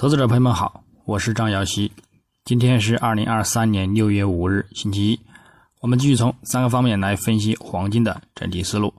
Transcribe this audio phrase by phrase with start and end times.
[0.00, 1.92] 投资者朋友们好，我是张瑶希，
[2.46, 5.20] 今天是二零二三年六月五日，星期一。
[5.82, 8.94] 我们继续从三个方面来分析黄金的整体思路。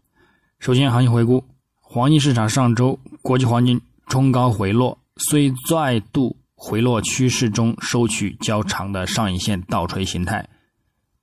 [0.60, 1.44] 首先，行情回顾，
[1.80, 10.48] 黄金市场上周国际黄金冲高回落，虽再度回落趋势中收取较长的上影线倒锤形态，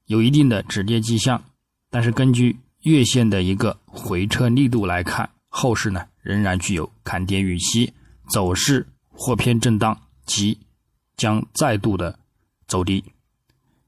[0.07, 1.41] 有一定的止跌迹象，
[1.89, 7.93] 但是根据月线的一个回撤力度来看，后市呢仍然具有看跌预期，
[8.29, 8.85] 走势。
[9.21, 10.61] 或偏震荡，即
[11.17, 12.17] 将再度的
[12.69, 13.05] 走低。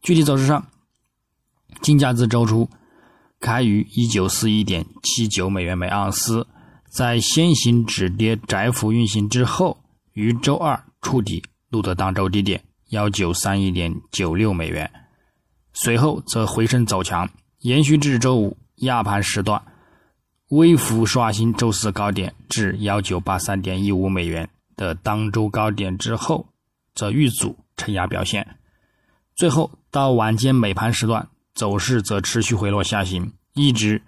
[0.03, 0.67] 具体走势上，
[1.81, 2.69] 金价自周初
[3.39, 6.49] 开于一九四一点七九美元每盎司，
[6.91, 9.79] 在先行止跌窄幅运行之后，
[10.15, 14.91] 于周二触底录得当周低点幺九三一点九六美元，
[15.73, 19.63] 随后则回升走强，延续至周五亚盘时段，
[20.49, 24.51] 微幅刷新周四高点至幺九八三点一五美元。
[24.81, 26.49] 的当周高点之后，
[26.95, 28.57] 则遇阻承压表现，
[29.37, 34.01] 最后到晚间美盘时段，走势则持续回落下行，一直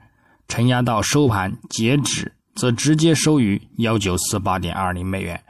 [0.49, 5.45] 承压到收盘截止，则直接收于幺九四八点二零美元，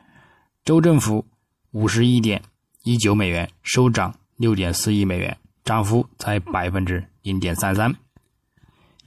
[0.64, 1.24] 周振幅
[1.70, 2.42] 五十一点
[2.82, 7.94] 一九美元，收涨六点四亿美元，涨幅在百分之零点三三。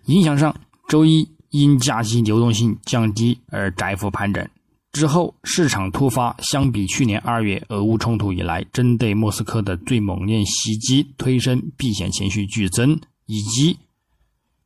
[0.05, 0.55] 影响上，
[0.87, 4.47] 周一因加息流动性降低而窄幅盘整。
[4.95, 13.77] 之后，市场突发，相比去年二月俄乌冲突以来，针对莫斯科的最猛烈袭击，推升避险情绪剧增，以及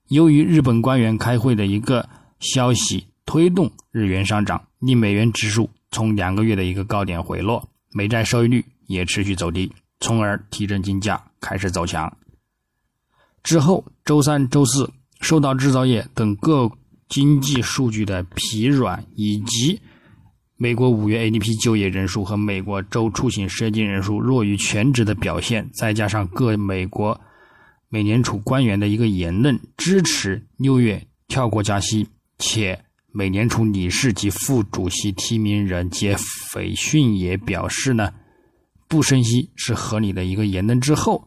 [0.10, 2.08] 由于日本官员开会的一个
[2.40, 12.16] 消息推动日元上涨，令美元指数从两个月的一个高点回落，美债收益率也持续走低，从而提振金价开始走强。
[13.42, 14.88] 之后，周三、周四
[15.22, 16.72] 受到制造业等各
[17.08, 19.82] 经济数据的疲软以及
[20.62, 27.18] 美国五月 ADP 就业人数和美国州出行失业金人数弱于全值的表现，再加上各美国
[27.88, 32.10] 美联储官员的一个言论支持六月跳过加息，
[32.40, 32.78] 且
[33.14, 36.14] 美联储理事及副主席提名人杰
[36.52, 38.14] 斐逊也表示呢，
[38.90, 41.26] 不升息是合理的一个言论之后，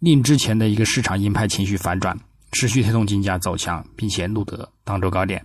[0.00, 2.18] 令之前的一个市场鹰派情绪反转，
[2.50, 5.40] 持续推动金价走强，并且录得当周高点。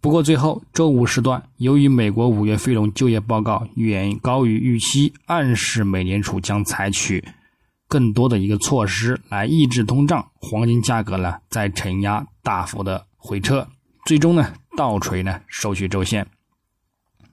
[0.00, 7.24] 不过，最后周五时段，由于美国五月非农就业报告远高于预期，暗示美联储将采取
[7.88, 13.66] 更多的一个措施来抑制通胀，黄金价格呢在承压大幅的回撤，
[14.06, 16.24] 最终呢倒锤呢收取周线。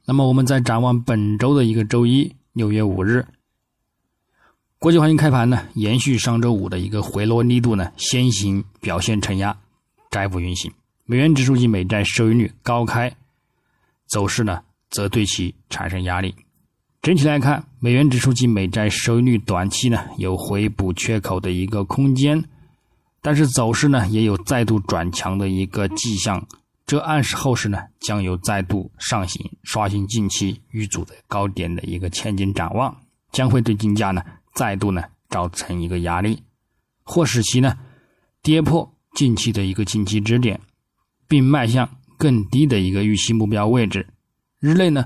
[0.06, 3.28] 那么，我们在展望本周的一个周一，六月五日，
[4.80, 9.56] 国际黄金开盘呢，延续上周五的一个回落力度呢，先行表现承压，
[10.10, 10.72] 窄幅运行。
[11.08, 13.16] 美元指数及美债收益率高开，
[14.08, 16.34] 走势呢则对其产生压力。
[17.00, 22.44] 整体来看，美元指数及美债收益率短期呢有回补缺口的一个空间，
[23.22, 26.44] 但是走势呢也有再度转强的一个迹象，
[26.88, 33.00] 这暗示后市呢将有再度上行，刷新近期遇阻的高点的一个前景展望，
[33.32, 34.24] 将会对金价呢
[34.56, 36.42] 再度呢造成一个压力，
[37.04, 37.78] 或使其呢
[38.42, 40.60] 跌破近期的一个近期支点。
[41.28, 44.08] 并迈向更低的一个预期目标位置。
[44.60, 45.06] 日内呢，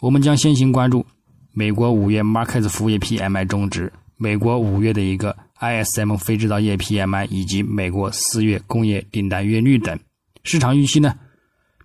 [0.00, 1.04] 我们将先行关注
[1.52, 9.98] 美国五月 Markets 服务业 PMI 中值、美国五月的一个 ISM 非制造业 PMI 以及美国四月工业订单月率等。
[10.44, 11.18] 市场预期呢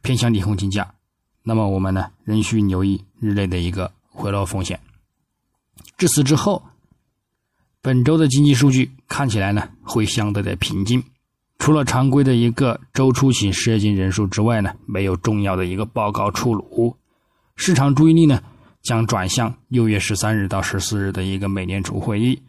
[0.02, 0.94] 偏向利空金价，
[1.42, 4.80] 那么我们呢仍需留意日内的一个回落风险。
[5.98, 6.64] 至此之后，
[7.82, 11.04] 本周的经济数据看起来呢会相对的平静。
[11.64, 16.94] 除了常规的一个周出行失业金人数之外呢，没有重要的一个报告出炉。
[17.56, 18.42] 市场注意力呢
[18.82, 22.42] 将转向六月十三日到十四日的一个美联储会议。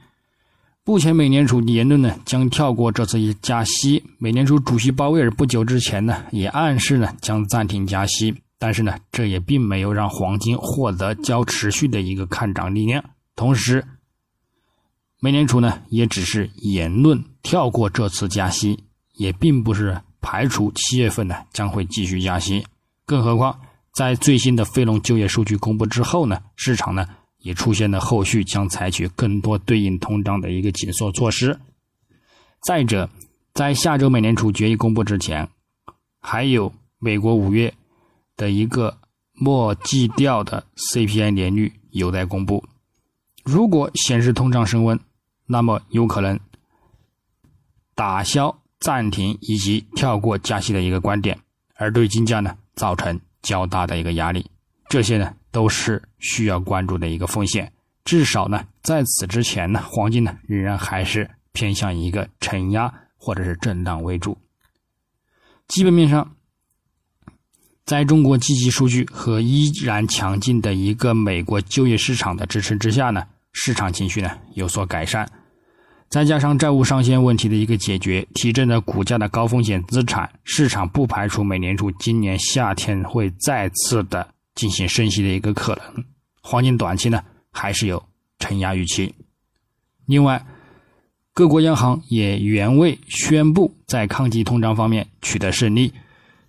[0.85, 4.03] 目前美联储言论呢将跳过这次一加息。
[4.19, 13.05] 美联储主席鲍威尔不久之前呢也暗示呢将暂停加息，但是呢这也并没有让黄金获得较持续的一个看涨力量。
[13.37, 13.85] 同时，
[15.21, 18.83] 美联储呢也只是言论跳过这次加息。
[19.15, 22.67] 也并不是排除七月份呢将会继续加息，
[23.05, 23.61] 更何况
[23.93, 27.07] 在最新的非农就业数据公布之后呢，市场呢
[27.39, 31.59] 也出现了后续将采取更多对应通胀的一个紧缩措施。
[32.63, 33.09] 再者，
[33.53, 35.49] 在下周美联储决议公布之前，
[36.21, 37.73] 还有美国五月
[38.37, 38.97] 的一个
[39.33, 42.65] 末季调的 CPI 年率有待公布，
[43.45, 44.99] 如果显示通胀升温，
[45.47, 46.41] 那么有可能
[47.95, 48.59] 打消。
[48.85, 51.39] 暂停以及跳过加息的一个观点，
[51.77, 54.45] 而对金价呢造成较大的一个压力，
[54.91, 57.73] 这些呢都是需要关注的一个风险。
[58.05, 64.37] 至少呢，在此之前呢，黄金呢仍然还是偏向一个承压或者是震荡为主。
[65.67, 66.37] 基本面上，
[67.87, 75.27] 在中国积极数据和依然强劲的一个美国就业市场的支撑之下呢，市场情绪呢有所改善。
[76.09, 86.05] 再加上债务上限问题的一个解决，提振了股价的高风险资产，市场不排除美联储今年夏天会再次的进行升息的一个可能。
[86.41, 87.21] 黄金短期呢
[87.51, 88.01] 还是有
[88.39, 89.13] 承压预期。
[90.07, 90.47] 另外，
[91.33, 95.93] 各国央行也原未宣布在抗击通胀方面取得胜利。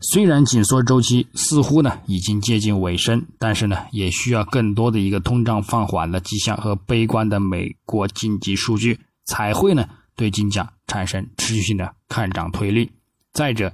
[0.01, 8.99] 虽然紧缩周期似乎呢已经接近尾声，但是呢也需要更多的一个通胀放缓的迹象和悲观的美国经济数据。
[9.25, 12.91] 才会呢对金价产生持续性的看涨推力。
[13.33, 13.73] 再者，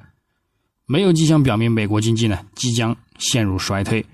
[0.86, 4.06] 没有迹象表明美国经济呢即将陷入衰退，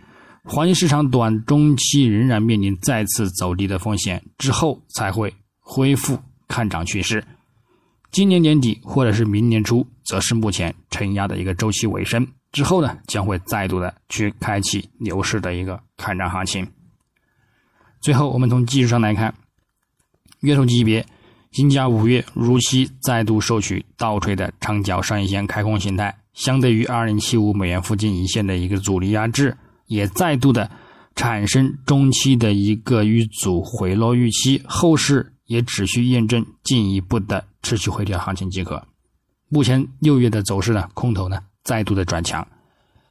[0.44, 7.24] 黄金市场短中期仍然面临再次走低的风险，之后才会恢复看涨趋势。
[8.12, 16.68] 今年年底或者是明年初，则是目前承压的一个周期尾声，之后呢将会再度的去开启牛市的一个看涨行情。
[18.02, 19.34] 最后，我们从技术上来看，
[20.42, 21.06] 月头级别。
[21.52, 29.58] 金价五月如期再度收取倒锤的长角上影线开空形态，相对于二零七五美元附近一线的一个阻力压制，
[29.88, 30.70] 也再度的
[31.16, 38.86] 产生中期的一个遇阻回落预期，后市也只需验证进一步的持续回调行情即可。
[39.50, 42.46] 目前六月的走势呢，空头呢再度的转强，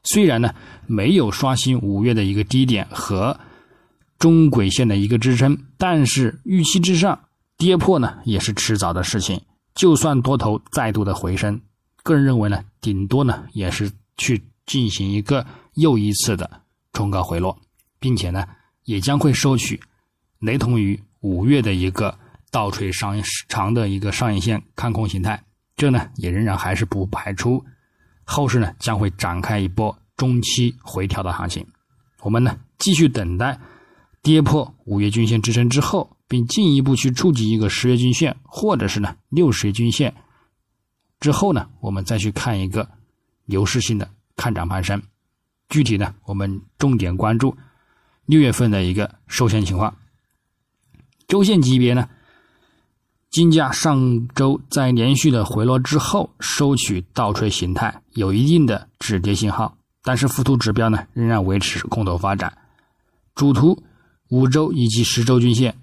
[0.05, 0.55] 虽然呢
[0.87, 3.41] 没有刷新五月的一个低点和
[4.19, 7.19] 中轨线的一个支撑，但是预期之上。
[7.59, 9.41] 跌破呢也是迟早的事情，
[9.75, 11.59] 就算多头再度的回升，
[12.03, 16.61] 个人认为呢，顶多呢也是去进行一个又一次的
[16.93, 17.59] 冲高回落，
[17.99, 18.47] 并且呢
[18.85, 19.81] 也将会收取
[20.39, 22.19] 雷同于五月的一个
[22.51, 25.43] 倒锤上长的一个上影线看空形态，
[25.77, 27.65] 这呢也仍然还是不排除
[28.25, 31.67] 后市呢将会展开一波中期回调的行情，
[32.21, 33.59] 我们呢继续等待
[34.23, 36.16] 跌破五月均线支撑之后。
[36.29, 40.15] 并进一步去触及一个十月均线，或者是呢六十日均线
[41.21, 42.89] 之后呢，我们再去看一个
[43.45, 45.03] 牛市性的看涨攀升。
[45.69, 47.57] 具体呢，我们重点关注
[48.27, 49.97] 六月份的一个收线情况。
[51.29, 52.09] 周线级别呢，
[53.31, 62.57] 金价上周在连续的回落之后收取倒锤形态，有一定的止跌信号，但是附图指标呢仍然维持空头发展。
[63.35, 63.83] 主图
[64.29, 65.77] 五周以及十周均线。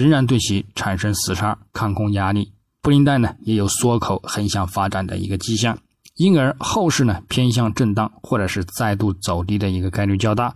[0.00, 5.78] 仍然对其产生死叉看空压力，布林带呢也有缩口横向发展的一个迹象，
[6.14, 10.54] 因而后市呢偏向震荡或者是再度走低的一个概率较大。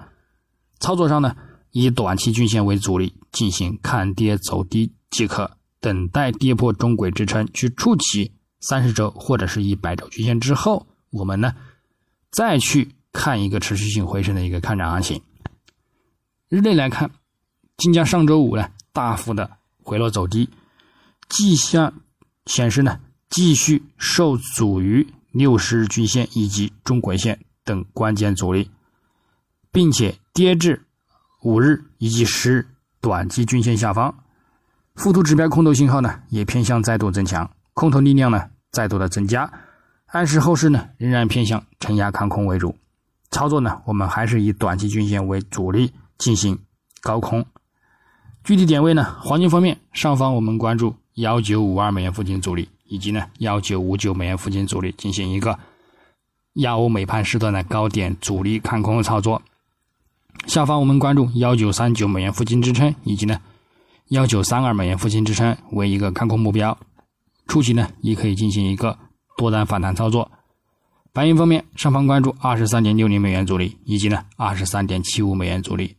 [0.80, 1.36] 操作上呢，
[1.72, 11.52] 以短期均线为主力进行看跌走低即可，等待跌破中轨支撑去触及三十周或者是一百周均线之后，我们呢
[12.30, 15.20] 再去看一个持续性回升的一个看涨行情。
[16.48, 17.10] 日内来看，
[17.76, 18.70] 金价上周五呢。
[18.94, 19.50] 大幅的
[19.82, 20.48] 回落走低，
[21.28, 21.92] 迹象
[22.46, 28.70] 显示呢，继续受阻于六十日均线以及中轨线等关键阻力，
[29.72, 30.86] 并且跌至
[31.42, 32.68] 五日以及十日
[33.00, 34.14] 短期均线下方。
[34.94, 39.52] 附图指标空头信号呢，也偏向再度增强，空头力量呢再度的增加，
[40.06, 42.78] 暗示后市呢仍然偏向承压看空为主。
[43.32, 46.56] 操作呢，我们还是以短期均线为主力进行
[47.02, 47.44] 高空。
[48.44, 49.16] 具体点位呢？
[49.22, 55.58] 黄金方面，上方我们关注幺九五二美元附近阻力，以及呢幺九五九美元附近阻力，进行一个
[56.56, 59.40] 亚欧美盘时段的高点阻力看空操作。
[60.46, 63.40] 下方我们关注幺九三九美元附近支撑，以及呢
[64.08, 66.76] 幺九三二美元附近支撑为一个看空目标。
[67.46, 68.98] 初期呢也可以进行一个
[69.38, 70.30] 多单反弹操作。
[71.14, 75.96] 白银方面，上方关注二十三点六零美元阻力，以及呢二十三点七五美元阻力。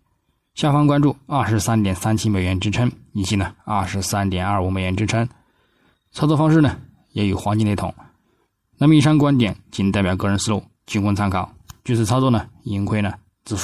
[0.56, 5.28] 下方关注二十三点三七美元支撑，以及呢二十三点二五美元支撑。
[6.14, 6.78] 操作方式呢
[7.12, 7.94] 也与黄金雷同。
[8.78, 11.52] 那么以上观点仅代表个人思路，仅供参考。
[11.84, 13.64] 据此操作呢，盈亏呢自负。